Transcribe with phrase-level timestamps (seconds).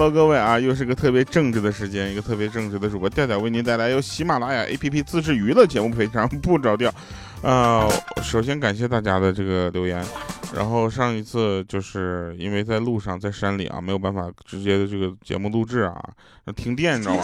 [0.00, 6.90] Hello，各位啊，又是个特别正直的时间，一个特别正直的主播调调为您带来由喜马拉雅 APP 自制娱乐节目，非常不着调。
[7.42, 7.86] 呃，
[8.22, 10.02] 首先感谢大家的这个留言，
[10.54, 15.94] 然后上一次就是因为在路上在山里啊，没有办法直接的这个节目录制啊，
[16.56, 17.22] 停电你知道吗？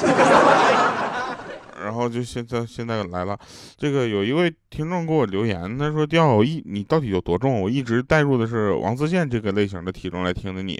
[1.82, 3.38] 然后就现在现在来了，
[3.78, 7.62] 这个有一位听众给我留言，他说调一你到底有多重？
[7.62, 10.78] 我一直带入的是王自健这个类型的体重来听的你，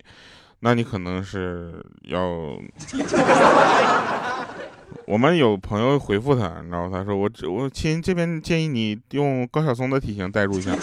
[0.61, 2.21] 那你可能是要。
[5.07, 10.73] 我们有朋友回复他，然后他说我我亲这边建议你用高晓松的体型代入一下。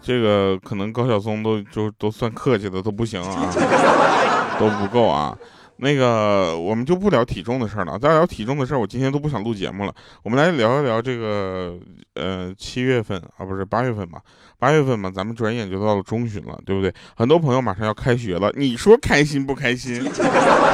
[0.00, 3.52] 这个可能高晓松都就都算客气的都不行啊，
[4.56, 5.36] 都不够啊。
[5.78, 9.94] 那个我们就不聊体重的事儿了，再聊体重的事儿，我今天都不想录节目了。
[10.22, 11.78] 我们来聊一聊这个
[12.14, 14.20] 呃七月份啊，不是八月份吧？
[14.58, 16.92] 八月份嘛，咱们转眼就到了中旬了，对不对？
[17.14, 20.02] 很多朋友马上要开学了，你说开心不开心？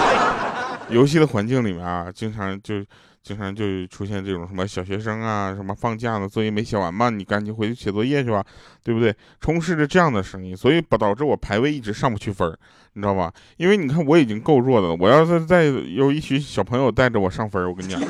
[0.90, 2.74] 游戏的环境里面啊，经常就。
[3.22, 8.44] 经常就出现这种什么小学生啊，什么放假了作业没写完嘛，你赶紧回去写作业去吧，
[8.82, 9.14] 对不对？
[9.40, 12.50] 充斥着这样的声音，所以导致我排位一直上不去分
[12.94, 13.32] 你知道吧？
[13.56, 18.00] 因为你看我已经够弱的了，我要是再有一群小朋友带着我上分我跟你讲，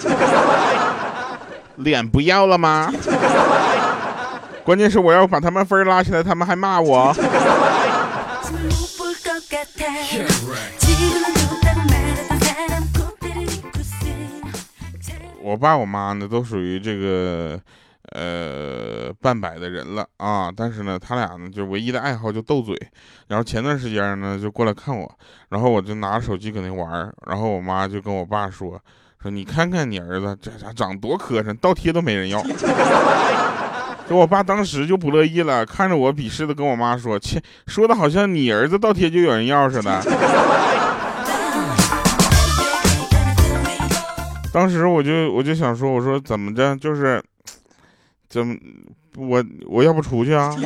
[1.76, 2.92] 脸不要了吗？
[4.64, 7.14] 关键是我要把他们分拉起来，他们还骂我。
[15.42, 17.60] 我爸我妈呢都属于这个，
[18.12, 22.76] 呃，半百的人了啊，但是呢，他俩呢就唯一的爱好就斗嘴，
[23.28, 25.10] 然后前段时间呢就过来看我，
[25.48, 28.80] 然后我就拿着手机搁那玩然后我妈就跟我爸说，
[29.20, 32.40] 说你看看你儿子这家长多磕碜，倒贴都没人要，
[34.08, 40.00] 就我爸当时就不乐意了，看着我鄙视的跟我妈说，切，说的好像你儿子倒贴就有人要似的。
[44.52, 47.22] 当时我就我就想说，我说怎么着，就是，
[48.28, 48.54] 怎么
[49.16, 50.54] 我我要不出去啊？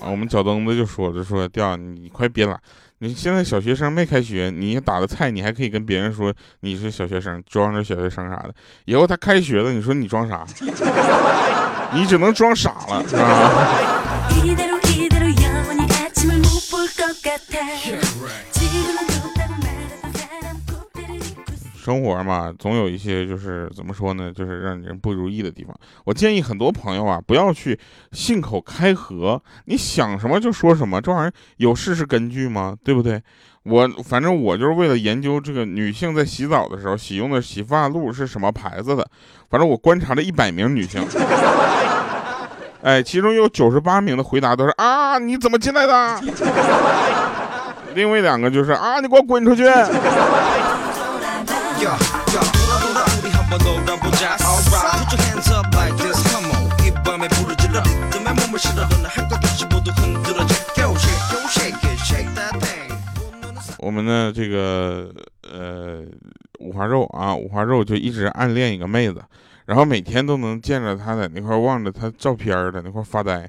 [0.00, 2.56] 啊，我们脚蹬子就说着说调，你快别了，
[3.00, 8.54] 你现在小学生没开学，你打的菜，你还可以跟别人说你是小学生，装着小学生啥的。
[8.84, 10.46] 以后他开学了，你说你装啥？
[11.92, 13.50] 你只能装傻了，是吧？
[21.76, 25.74] 生活嘛，总有一些就是怎么说呢，就是让人不如意的地方。
[26.04, 27.78] 我建议很多朋友啊，不要去
[28.12, 32.76] 信口开河，你想什么就说什么，这玩意儿有事实根据吗？
[32.84, 33.22] 对不对？
[33.62, 39.10] 我反正我就是为了研究这个女性在洗澡的时候洗用的洗发露是什么牌子的，
[39.48, 41.02] 反正我观察了一百名女性，
[42.82, 46.20] 哎，其中有九十八名的回答都是啊，你怎么进来的？
[47.94, 49.64] 另外两个就是啊，你给我滚出去。
[63.78, 65.10] 我们的这个
[65.50, 66.02] 呃
[66.60, 69.22] 五花肉啊，五花肉就一直暗恋一个妹子，
[69.68, 73.46] 然后每天都能见着他在那块望着他照片在那块发呆，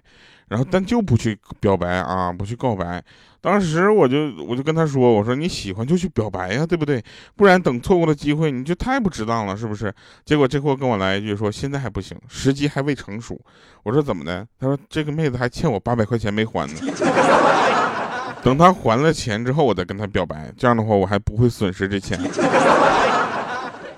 [0.50, 3.02] 然后但就不去表白啊，不去告白。
[3.40, 7.02] 当时我就我就跟他说，我说你喜欢就去表白呀，对不对？
[7.38, 9.94] 不然等错过了机会，你就太不值当了，是不是？
[10.26, 13.40] 结果这货跟我来一句说，现在还不行，时机还未成熟。
[13.84, 14.46] 我说怎么的？
[14.60, 16.74] 他说这个妹子还欠我八百块钱没还呢，
[18.44, 22.20] 等他还了钱之后，我再跟他表白，这样的话我还不会损失这钱。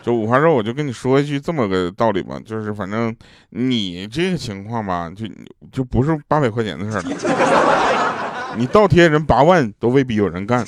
[0.01, 3.15] 就五花肉，我就跟你说一句这么个道理吧，就是反正
[3.49, 5.25] 你这个情况吧，就
[5.71, 8.55] 就不是八百块钱的事儿了。
[8.57, 10.65] 你倒贴人八万都未必有人干。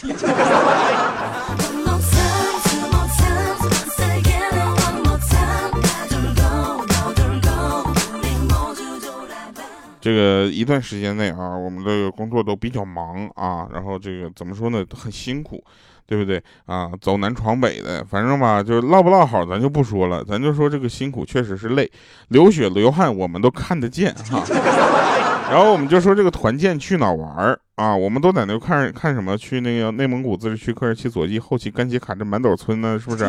[9.99, 15.63] 这个一段时间内啊，我们的工作都比较忙啊，然后这个怎么说呢，很辛苦，
[16.13, 16.91] 对不对啊？
[17.01, 21.91] 走南闯北的，反正吧，就是唠不唠好，咱就不说了，咱就说这个辛苦确实是累，
[22.27, 24.43] 流血流汗我们都看得见哈。
[25.49, 27.95] 然后我们就说这个团建去哪玩儿啊？
[27.95, 29.35] 我们都在那看看什么？
[29.35, 32.99] 去那个内蒙古自治区科尔沁左翼后旗甘旗卡镇满斗村呢？
[32.99, 33.25] 是不是？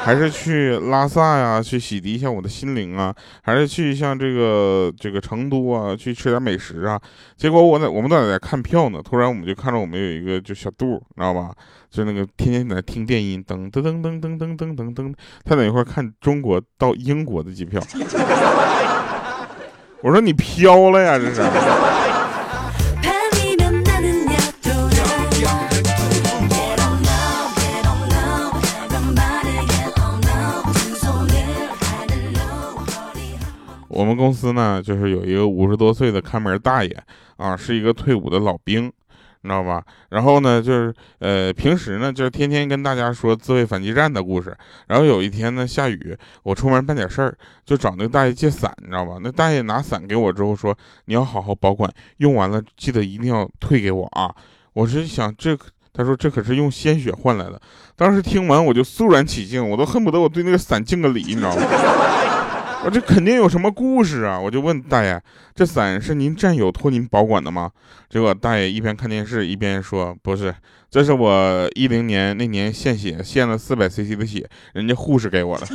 [0.00, 6.98] 还是去拉萨呀，去洗涤一下我的心灵啊，还是去像这个这个成都啊，去吃点美食啊？
[7.36, 11.50] 结果我在我们在在看票呢，突然我们就看到我们有一个就小杜，你知道吧？
[11.90, 15.14] 就那个天天在听电音，噔噔噔噔噔噔噔噔噔，
[15.44, 17.82] 他在一块看中国到英国的机票。
[20.00, 21.42] 我说你飘了呀，这是。
[33.98, 36.96] 我们公司呢，就是有一个五十多岁的看门大爷
[37.36, 39.82] 啊，是一个退伍的老兵，你知道吧？
[40.10, 44.56] 然后呢，就是呃，平时呢，就是天天跟大家说自卫反击战的故事。
[44.86, 47.36] 然后有一天呢，下雨，我出门办点事儿，
[47.66, 49.16] 就找那个大爷借伞，你知道吧？
[49.20, 50.72] 那大爷拿伞给我之后说
[51.06, 54.32] ：“你要好好保管，用完了记得一定要退给我啊！”
[54.74, 55.58] 我是想这，
[55.92, 57.60] 他说这可是用鲜血换来的。
[57.96, 61.62] 当时听完我就肃然起敬，我都恨不得我对那个伞敬个礼，你知道吗？
[62.84, 64.38] 我这肯定有什么故事啊！
[64.38, 65.20] 我就问大爷
[65.54, 67.70] ：“这伞是您战友托您保管的吗？”
[68.08, 70.54] 结果大爷一边看电视一边说：“不是，
[70.90, 75.66] 这是我一零年那年献血献了四百 cc 的血，人家护士给我的。”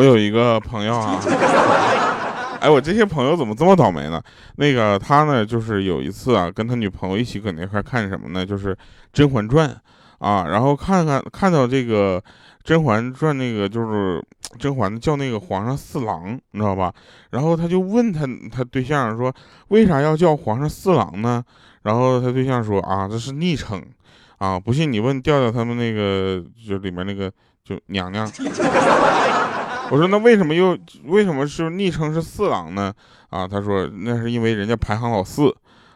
[0.00, 1.20] 我有一个朋友啊，
[2.58, 4.18] 哎，我这些朋友怎么这么倒霉呢？
[4.56, 8.46] 那个他呢，就是有一次啊，跟他女朋友一起搁那块看什么呢？
[8.46, 8.74] 就是
[9.12, 9.68] 《甄嬛传》
[10.26, 12.18] 啊，然后看看看到这个
[12.64, 14.24] 《甄嬛传》那个就是
[14.58, 16.90] 甄嬛叫那个皇上四郎，你知道吧？
[17.32, 19.30] 然后他就问他他对象说，
[19.68, 21.44] 为啥要叫皇上四郎呢？
[21.82, 23.84] 然后他对象说啊，这是昵称
[24.38, 27.30] 啊，不信你问调调他们那个就里面那个
[27.62, 28.26] 就娘娘。
[29.90, 32.94] 我说那为什么又为什么是昵称是四郎呢？
[33.28, 35.52] 啊，他说那是因为人家排行老四，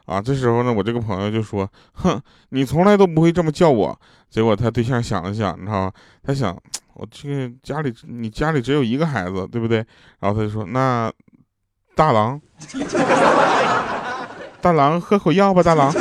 [0.06, 3.98] 啊，这时候呢，我这个朋友就说，哼，你从来都不会这么叫我。
[4.28, 5.92] 结果他对象想了想，你知道吗？
[6.24, 6.56] 他想，
[6.94, 9.78] 我这个家里你家里只有一个孩子，对不对？
[10.18, 11.12] 然后他就说，那
[11.94, 12.40] 大郎，
[14.60, 15.92] 大郎喝口药吧，大郎。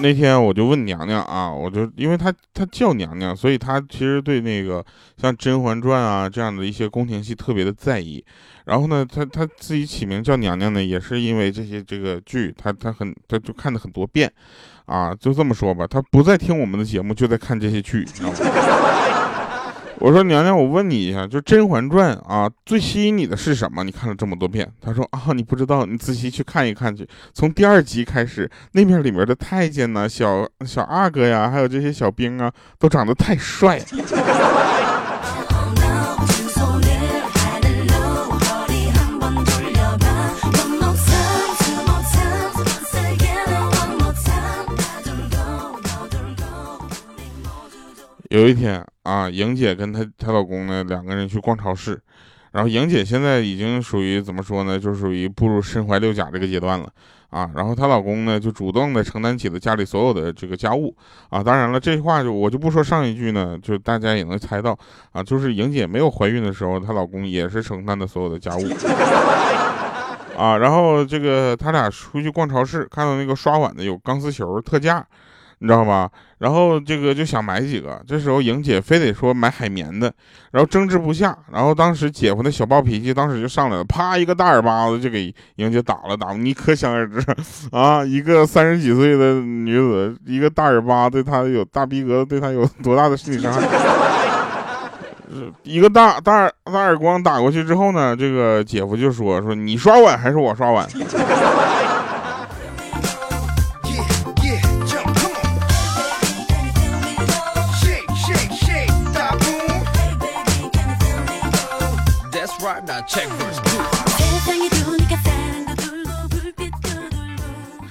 [0.00, 4.84] 那天我就问娘娘啊，我就因为她她叫娘娘，所以她其实对那个
[5.16, 8.24] 像《甄嬛传》啊这样的一些宫廷戏特别的在意。
[8.66, 14.30] 然后呢，她她自己起名叫娘娘呢，也是因为这些这个剧，她她很她就看的很多遍，
[14.84, 18.95] 啊，就这么说吧，她不在听我们的节目，就在看这些剧，你知道吗？
[19.98, 23.82] 我说娘娘，我问你一下，就《甄嬛传》啊，最吸引你的是什么？
[23.82, 24.70] 你看了这么多遍。
[24.80, 27.08] 他说啊，你不知道，你仔细去看一看去。
[27.32, 34.75] 从第二集开始，那面里面的太监呢，小小阿哥呀，还有这些小兵啊，都长得太帅了。
[48.36, 51.98] 有一天啊，莹姐跟她她老公呢两个人去逛超市，
[52.52, 56.86] 然后莹姐现在已经属于怎么说呢，就属于步入身怀六甲这个阶段了
[57.30, 57.50] 啊。
[57.54, 60.94] 然后她老公呢就主动的承担起了家里所有的这个家务
[61.30, 61.42] 啊。
[61.42, 64.78] 当然了，这话就我就不说上一句呢，就大家也能猜到
[65.12, 68.68] 啊，就是莹姐没有怀孕的时候，她老公也是承担的所有的家务
[70.36, 70.58] 啊。
[70.58, 75.02] 然后这个他俩出去逛超市，看到那个刷碗的有钢丝球特价。
[75.58, 76.10] 你知道吧？
[76.38, 80.12] 然后这个就想买几个，这时候莹姐非得说买海绵的，
[80.52, 87.24] 然后争执不下，然后当时姐夫那小暴脾气当时就上来了，啪一个大耳巴子就给莹姐打了，打你可想而知
[87.72, 93.62] 啊，一个三十几岁的女子，一个大耳巴对她有大逼格，对她有多大的心理伤害？
[95.64, 100.86] 一个大大大耳光打过去之后呢，这个姐夫就说说你刷碗还是我刷碗？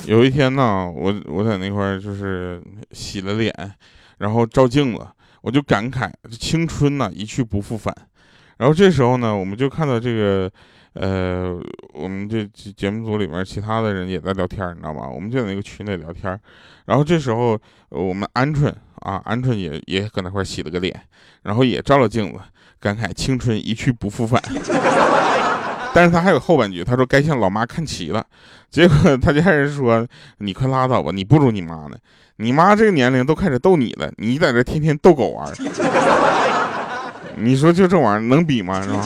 [0.05, 2.61] 有一天呢，我我在那块儿就是
[2.91, 3.53] 洗了脸，
[4.19, 5.05] 然后照镜子，
[5.41, 6.09] 我就感慨
[6.39, 7.93] 青春呐一去不复返。
[8.57, 10.51] 然后这时候呢，我们就看到这个，
[10.93, 11.59] 呃，
[11.93, 15.09] 我们这节目组里面其他的人也在聊天，你知道吗？
[15.09, 16.39] 我们就在那个群里聊天。
[16.85, 17.59] 然后这时候
[17.89, 18.71] 我们鹌鹑
[19.01, 21.01] 啊，鹌鹑也也搁那块洗了个脸，
[21.41, 22.39] 然后也照了镜子，
[22.79, 24.41] 感慨青春一去不复返。
[25.93, 28.23] 但是他还有后半句，他说该向老妈看齐了。
[28.69, 30.05] 结果他家人说
[30.39, 31.95] ：“你快拉倒吧，你不如你妈呢。
[32.37, 35.49] 你妈这个年龄都开始逗你了，你在这天天逗狗玩。
[37.37, 38.81] 你说就这玩意儿能比吗？
[38.81, 39.05] 是吧？”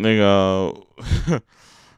[0.00, 0.72] 那个，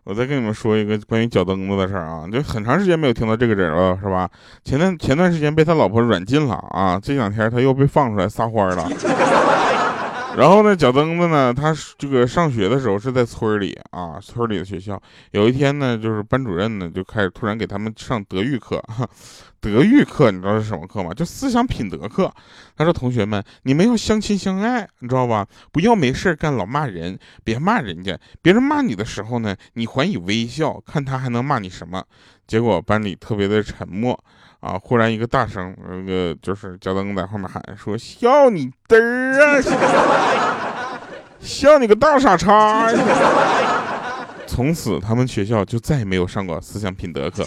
[0.04, 4.28] 我再跟你们说一个关于脚蹬子的事儿啊，就很长时间没有听到这个人了，是吧？
[4.64, 8.88] 前段前段时间被他老婆软禁了啊，这两天他又被放出来撒欢了。
[10.37, 15.01] 然后呢，脚蹬子呢，他这个上学的时候是在村里啊，村里的学校。
[15.33, 18.83] 有一天呢，就是班主任呢就开始突然给他们上德育课，
[19.61, 21.12] 德育课你知道是什么课吗？
[21.12, 22.33] 就思想品德课。
[22.77, 25.47] 他说：“同学们，你们要相亲相爱，你知道吧？
[25.71, 28.19] 不要没事干老骂人，别骂人家。
[28.41, 32.03] 别人骂你的时候呢，你还以微笑，看他还能骂你什么。”
[32.49, 34.19] 结果班里特别的沉默。
[34.62, 34.78] 啊！
[34.83, 41.00] 忽然一个大声，那个就是脚蹬在后面喊说：“笑你嘚儿啊！
[41.40, 42.88] 笑你个大傻叉！”
[44.47, 47.45] 从此，他们学校就再也没有上过思想品德课。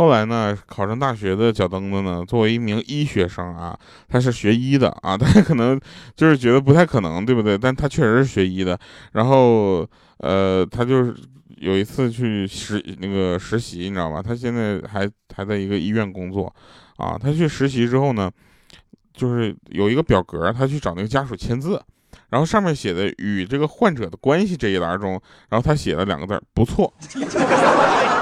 [0.00, 3.78] 后来呢，考上大学的脚蹬子呢，作为一名医学生啊，
[4.08, 5.78] 他是学医的啊， 他可能
[6.16, 7.58] 就是觉得不太可能，对不对？
[7.58, 8.80] 但他确实是学医的。
[9.12, 11.14] 然后，呃，他就是
[11.58, 14.22] 有一次去实那个实习，你知道吧？
[14.22, 16.50] 他现在还还在一个医院工作，
[16.96, 18.30] 啊，他去实习之后呢，
[19.12, 21.78] 就是有一个表格，他去找那个家属签字，
[22.30, 26.90] 然后上面写的与这个患者的关系这一栏中，然后他写了两个字不错。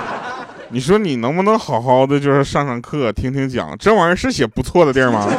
[0.70, 5.26] 你说你能不能好好的就是上上课听听讲，这玩意儿是写不错的地儿吗？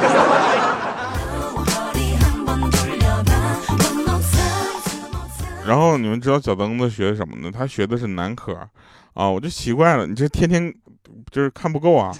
[5.67, 7.51] 然后你们知道小灯子学什么呢？
[7.55, 8.57] 他学的是男科，
[9.13, 10.73] 啊，我就奇怪了，你这天天
[11.29, 12.11] 就是看不够啊，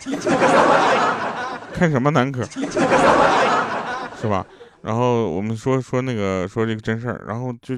[1.74, 2.44] 看什么男科，
[4.22, 4.46] 是吧？
[4.84, 7.76] 然后我们说说那个说这个真事儿，然后就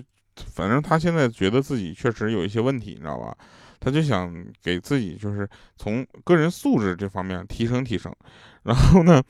[0.54, 3.34] 反正他现在觉得自己确实有一些问题，你知道吧？
[3.82, 4.32] 他就想
[4.64, 8.16] 给自己就是从个人素质这方面提升提升，
[8.64, 9.22] 然后呢，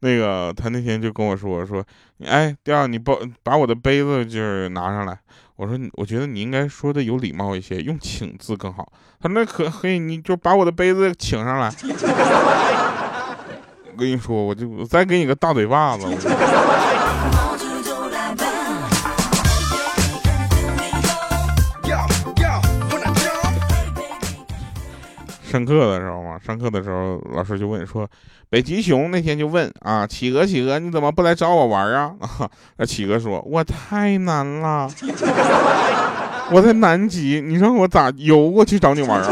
[0.00, 1.82] 那个他那天就跟我说说，
[2.26, 5.16] 哎，第二你把把我的杯子就是拿上来，
[5.54, 8.92] 我说我觉得你应该说的有礼貌一些，用请字更好。
[9.20, 11.72] 他说那可可以，你就把我的杯子请上来。
[13.92, 16.06] 我跟你说，我就我再给你个大嘴巴子。
[25.52, 28.08] 上课的时候嘛，上课的时候老师就问说，
[28.48, 32.14] 北极熊那天就问啊，企鹅企鹅你怎么不来找我玩啊？
[32.78, 34.88] 那企鹅说，我太难了，
[36.50, 39.28] 我在南极，你让我咋游过去找你玩啊？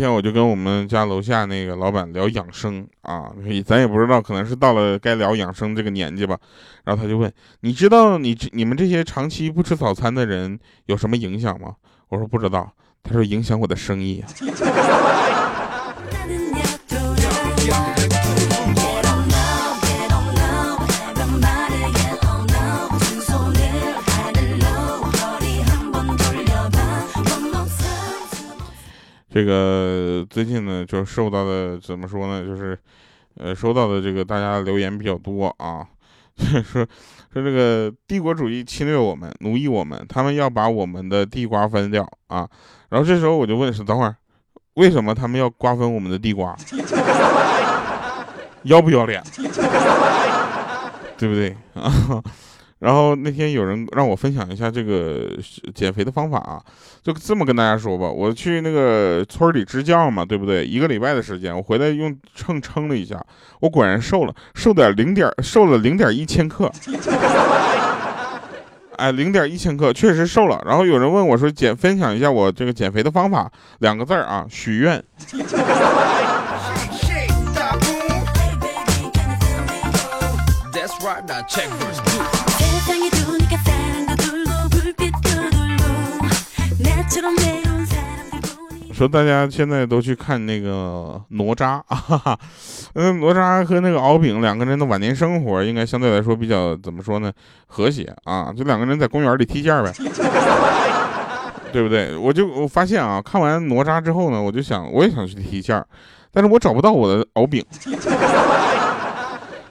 [0.00, 3.30] 天我就跟我们家楼下那个老板聊养生啊，
[3.66, 6.38] 咱也不知道，可能是到了该聊养生这个年纪吧。
[6.84, 7.30] 然后他就问
[7.60, 11.74] ：“你知道你你们这些长期不吃早餐的人有什么影响吗？”
[12.08, 12.72] 我说：“不知道。”
[13.04, 14.24] 他说：“影响我的生意。
[29.32, 32.44] ”这个最近呢，就受到的怎么说呢？
[32.44, 32.76] 就是，
[33.36, 35.86] 呃，收到的这个大家留言比较多啊，
[36.36, 36.86] 说说
[37.32, 42.48] 这个帝国主义侵略我们，奴役我们，他们要把我们的地瓜分掉啊。
[42.88, 44.16] 然后这时候我就问是，等会儿
[44.74, 46.56] 为什么他们要瓜分我们的地瓜？
[48.64, 49.22] 要不要脸？
[51.16, 51.92] 对不对啊？
[52.80, 55.30] 然后那天有人让我分享一下这个
[55.74, 56.60] 减肥的方法啊，
[57.02, 60.66] 就这么跟大家说吧，我去那个村里支教嘛，对不对？
[60.66, 63.22] 一个礼拜的时间，我回来用秤称了一下，
[63.60, 66.72] 我果然瘦了，瘦点零点，瘦了零点一千克。
[68.96, 70.62] 哎，零点一千克，确实瘦了。
[70.66, 75.02] 然后有人问我说减，分享一下我这个减肥的方法，两个字儿啊，许愿。
[88.92, 92.38] 说大家现在都去看那个哪吒啊，
[92.92, 97.32] 嗯，哪吒和那个敖丙两个人的晚年生活应该相对来说比较怎么说呢？
[97.66, 99.90] 和谐啊，就两个人在公园里踢毽呗，
[101.72, 102.14] 对不对？
[102.14, 105.82] 我就我发现啊，看完哪吒之后呢，我就想我也想去踢毽，
[106.30, 107.64] 但是我找不到我的敖丙。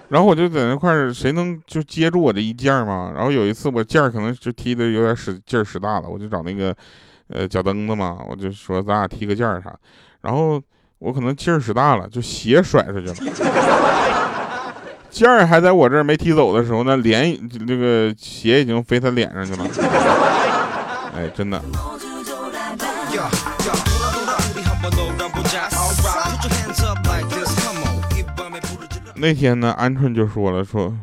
[0.09, 3.11] 然后我就在那块儿，谁能就接住我这一件儿嘛？
[3.15, 6.75] 然后有一次我件可能就踢的有点使劲儿使大了，我就找那个，
[7.27, 9.73] 呃，脚蹬子嘛，我就说咱俩踢个件儿啥。
[10.21, 10.61] 然后
[10.97, 13.15] 我可能劲儿使大了，就鞋甩出去了。
[15.11, 17.37] 件儿还在我这儿没踢走的时候呢，脸
[17.67, 19.65] 那个鞋已经飞他脸上去了。
[21.15, 21.61] 哎，真的。
[29.19, 30.93] 那天呢，鹌鹑就说了：“说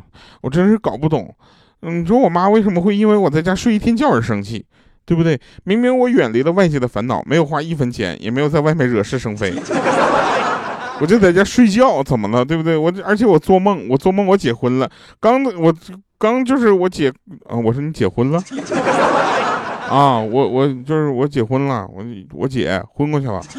[0.41, 1.33] 我真是搞不懂，
[1.81, 4.65] 你说我妈为什么会因为我在家睡一天觉而生气，
[5.05, 5.39] 对不对？
[5.63, 9.53] 明明我远离了外界的烦恼，没有花一分钱，也没有在外面惹是生非，
[10.99, 12.43] 我就在家睡觉，怎么了？
[12.43, 12.75] 对不对？
[12.75, 15.73] 我而且我做梦，我做梦我结婚了，刚我
[16.17, 17.09] 刚就是我结
[17.47, 18.41] 啊，我说你结婚了
[19.89, 23.39] 啊，我我就是我结婚了，我我姐昏过去了。”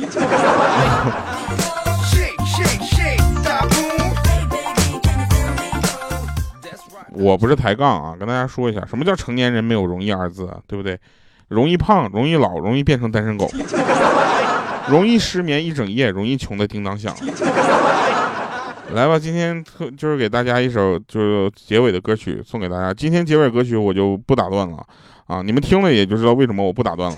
[7.19, 10.99] 我不是抬杠啊，跟大家说一下，什么叫成年人没有容易二字啊，对不对？
[11.49, 13.51] 容易胖，容易老，容易变成单身狗，
[14.89, 17.15] 容易失眠一整夜，容易穷的叮当响。
[18.95, 22.95] 来吧，今天特就是给大家一首就是结尾的歌曲送给大家。
[22.95, 24.79] 今天结尾歌曲我就不打断了
[25.27, 27.17] 啊，你们听了也就知道为什么我不打断了。